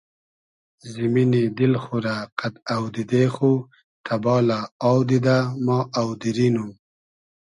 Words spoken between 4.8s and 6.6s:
آو دیدۂ ما آودیری